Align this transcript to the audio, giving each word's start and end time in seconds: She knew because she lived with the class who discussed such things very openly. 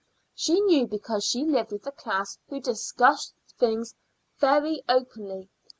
She 0.33 0.59
knew 0.61 0.87
because 0.87 1.23
she 1.23 1.43
lived 1.43 1.71
with 1.71 1.83
the 1.83 1.91
class 1.91 2.39
who 2.49 2.59
discussed 2.59 3.35
such 3.45 3.57
things 3.59 3.93
very 4.39 4.81
openly. 4.89 5.47